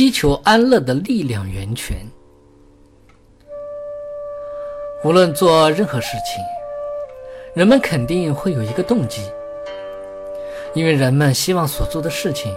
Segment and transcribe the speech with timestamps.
[0.00, 1.94] 希求安乐的力量源泉。
[5.04, 6.42] 无论做任何事情，
[7.54, 9.30] 人们肯定会有一个动机，
[10.72, 12.50] 因为人们希望所做的事情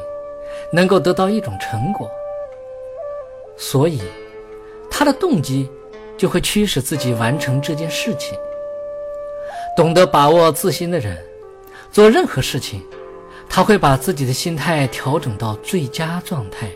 [0.71, 2.09] 能够得到一种成果，
[3.57, 4.01] 所以
[4.89, 5.69] 他的动机
[6.17, 8.39] 就会驱使自己完成这件事情。
[9.75, 11.21] 懂得把握自心的人，
[11.91, 12.81] 做任何事情，
[13.49, 16.71] 他会把自己的心态调整到最佳状态，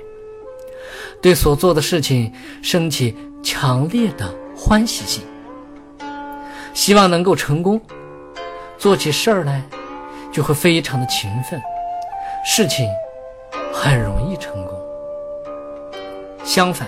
[1.21, 5.23] 对所做的事情升起强烈的欢喜心，
[6.73, 7.81] 希望能够成功，
[8.77, 9.61] 做起事儿来
[10.31, 11.61] 就会非常的勤奋，
[12.45, 12.87] 事情
[13.73, 14.77] 很容易成功。
[16.43, 16.87] 相反，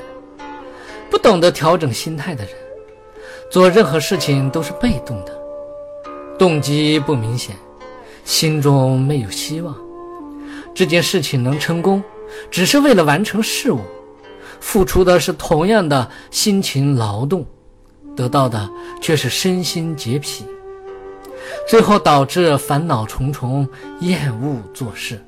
[1.10, 2.54] 不懂得调整心态的人，
[3.52, 5.38] 做任何事情都是被动的。
[6.38, 7.56] 动机不明显，
[8.24, 9.76] 心中没有希望。
[10.74, 12.02] 这件事情能成功，
[12.52, 13.80] 只是为了完成事物，
[14.60, 17.46] 付出的是同样的辛勤劳动，
[18.16, 18.70] 得到的
[19.02, 20.46] 却是身心洁癖，
[21.68, 23.68] 最后导致烦恼重重，
[24.02, 25.24] 厌恶做事。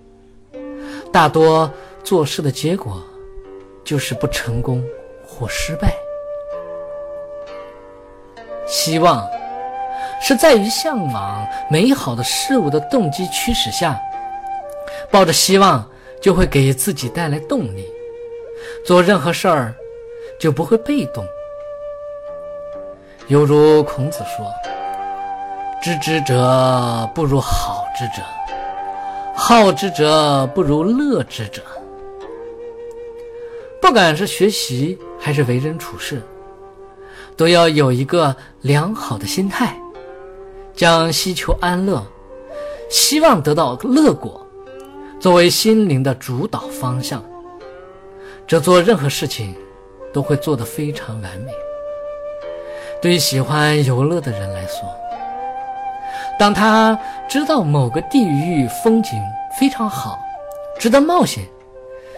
[1.11, 1.71] 大多
[2.03, 3.03] 做事的结果，
[3.83, 4.83] 就是不成功
[5.25, 5.93] 或失败。
[8.67, 9.25] 希望。
[10.23, 13.99] 是在于向往美好的事物的动机驱使下，
[15.09, 15.83] 抱着希望，
[16.21, 17.85] 就会给自己带来动力，
[18.85, 19.73] 做任何事儿
[20.39, 21.25] 就不会被动。
[23.27, 24.45] 犹如孔子说
[25.81, 28.23] ：“知之者不如好之者，
[29.35, 31.61] 好之者不如乐之者。”
[33.81, 36.21] 不管是学习还是为人处事，
[37.35, 39.75] 都要有一个良好的心态。
[40.73, 42.01] 将希求安乐、
[42.89, 44.47] 希望得到乐果
[45.21, 47.23] 作为心灵的主导方向，
[48.47, 49.55] 这做任何事情
[50.11, 51.51] 都会做得非常完美。
[52.99, 54.79] 对于喜欢游乐的人来说，
[56.39, 56.99] 当他
[57.29, 59.11] 知道某个地域风景
[59.59, 60.19] 非常好，
[60.79, 61.43] 值得冒险，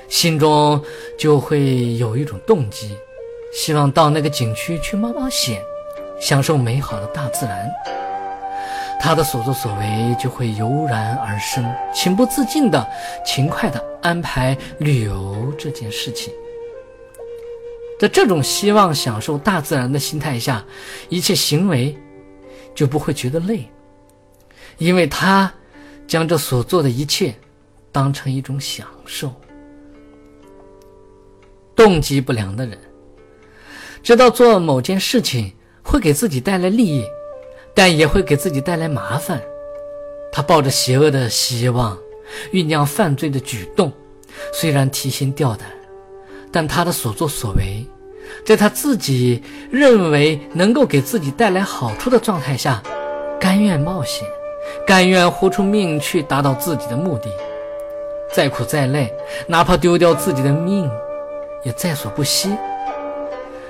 [0.07, 0.81] 心中
[1.19, 2.97] 就会有一种动机，
[3.53, 5.61] 希望到那个景区去冒冒险，
[6.21, 7.69] 享受美好的大自然。
[9.05, 12.89] 他的所作所为就会油然而生，情不自禁的、
[13.25, 16.33] 勤快的安排旅游这件事情。
[17.99, 20.63] 在这种希望享受大自然的心态下，
[21.09, 21.93] 一切行为
[22.73, 23.69] 就不会觉得累，
[24.77, 25.53] 因为他
[26.07, 27.35] 将这所做的一切
[27.91, 29.33] 当成一种享受。
[31.75, 32.79] 动机不良的人，
[34.01, 35.53] 知道做某件事情
[35.83, 37.03] 会给自己带来利益。
[37.73, 39.41] 但也会给自己带来麻烦。
[40.31, 41.97] 他抱着邪恶的希望，
[42.51, 43.91] 酝酿犯罪的举动，
[44.51, 45.67] 虽然提心吊胆，
[46.51, 47.85] 但他的所作所为，
[48.43, 52.81] 在他自己认为能够给自己带来好处的状态下，
[53.39, 54.27] 甘愿冒险，
[54.87, 57.29] 甘愿豁出命去达到自己的目的，
[58.33, 59.13] 再苦再累，
[59.45, 60.89] 哪怕丢掉自己的命，
[61.63, 62.55] 也在所不惜。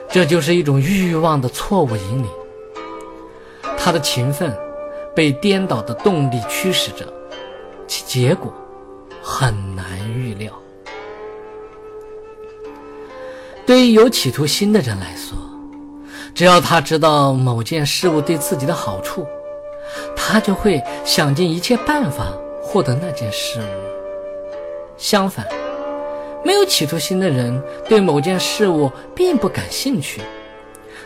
[0.09, 2.30] 这就是一种欲望的错误引领。
[3.83, 4.57] 他的勤奋
[5.13, 7.05] 被颠倒的动力驱使着，
[7.85, 8.53] 其结果
[9.21, 10.53] 很难预料。
[13.66, 15.38] 对于有企图心的人来说，
[16.33, 19.27] 只要他知道某件事物对自己的好处，
[20.15, 24.94] 他就会想尽一切办法获得那件事物。
[24.95, 25.45] 相反，
[26.41, 30.21] 没有企图心的人对某件事物并不感兴趣。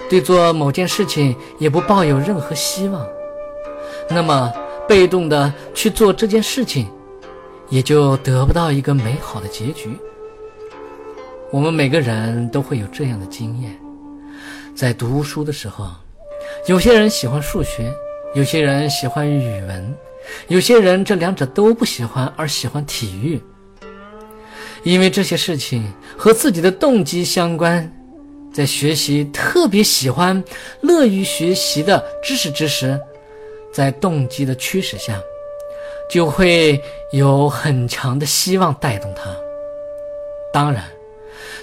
[0.09, 3.05] 对做某件事情也不抱有任何希望，
[4.09, 4.51] 那么
[4.87, 6.87] 被动的去做这件事情，
[7.69, 9.97] 也就得不到一个美好的结局。
[11.51, 13.77] 我们每个人都会有这样的经验：
[14.75, 15.87] 在读书的时候，
[16.67, 17.93] 有些人喜欢数学，
[18.33, 19.95] 有些人喜欢语文，
[20.47, 23.41] 有些人这两者都不喜欢，而喜欢体育，
[24.83, 25.85] 因为这些事情
[26.17, 27.93] 和自己的动机相关。
[28.57, 30.43] 在学习特别喜欢、
[30.81, 32.99] 乐于学习的知识之时，
[33.71, 35.21] 在动机的驱使下，
[36.09, 36.81] 就会
[37.11, 39.29] 有很强的希望带动他。
[40.51, 40.83] 当然，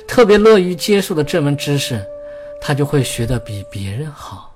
[0.07, 2.01] 特别乐于接受的这门知识，
[2.61, 4.55] 他就会学得比别人好，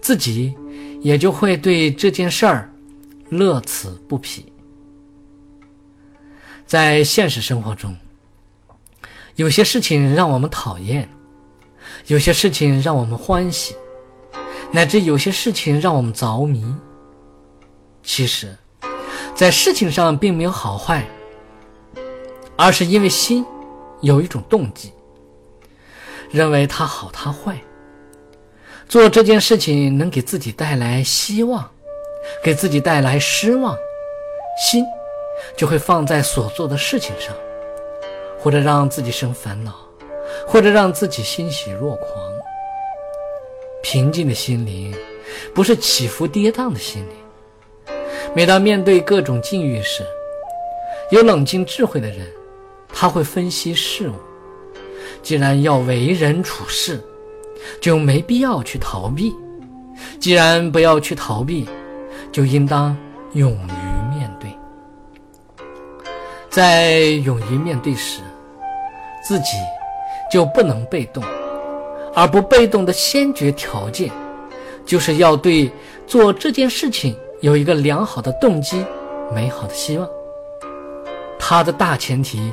[0.00, 0.56] 自己
[1.02, 2.72] 也就会对这件事儿
[3.28, 4.50] 乐此不疲。
[6.64, 7.94] 在现实生活中，
[9.34, 11.06] 有些事情让我们讨厌。
[12.06, 13.74] 有些事情让我们欢喜，
[14.70, 16.64] 乃至有些事情让我们着迷。
[18.02, 18.56] 其实，
[19.34, 21.06] 在事情上并没有好坏，
[22.56, 23.44] 而是因为心
[24.00, 24.92] 有一种动机，
[26.30, 27.56] 认为它好它坏。
[28.88, 31.70] 做这件事情能给自己带来希望，
[32.42, 33.74] 给自己带来失望，
[34.60, 34.84] 心
[35.56, 37.34] 就会放在所做的事情上，
[38.38, 39.74] 或者让自己生烦恼，
[40.46, 42.08] 或者让自己欣喜若狂。
[43.82, 44.94] 平静的心灵，
[45.54, 47.94] 不是起伏跌宕的心灵。
[48.34, 50.04] 每当面对各种境遇时，
[51.10, 52.26] 有冷静智慧的人，
[52.92, 54.14] 他会分析事物。
[55.22, 57.00] 既然要为人处事，
[57.80, 59.34] 就没必要去逃避。
[60.18, 61.68] 既然不要去逃避，
[62.30, 62.96] 就应当
[63.32, 64.50] 勇于面对。
[66.48, 68.20] 在勇于面对时，
[69.26, 69.58] 自己
[70.32, 71.22] 就不能被动，
[72.14, 74.10] 而不被动的先决条件，
[74.86, 75.70] 就是要对
[76.06, 78.82] 做这件事情有一个良好的动机、
[79.34, 80.08] 美好的希望。
[81.38, 82.52] 它的大前提，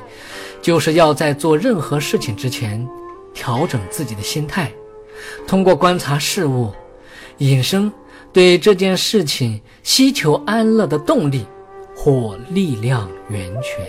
[0.61, 2.85] 就是要在做任何事情之前，
[3.33, 4.69] 调整自己的心态。
[5.47, 6.71] 通过观察事物，
[7.37, 7.89] 引生
[8.33, 11.45] 对这件事情希求安乐的动力
[11.95, 13.85] 或力量源泉。